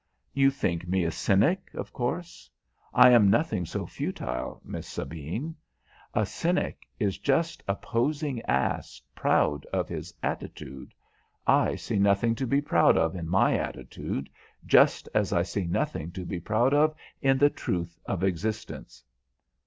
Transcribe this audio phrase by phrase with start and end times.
[0.33, 2.49] "You think me a cynic, of course;
[2.91, 5.53] I am nothing so futile, Miss Sabine.
[6.15, 10.95] A cynic is just a posing ass proud of his attitude.
[11.45, 14.27] I see nothing to be proud of in my attitude,
[14.65, 19.03] just as I see nothing to be proud of in the truths of existence."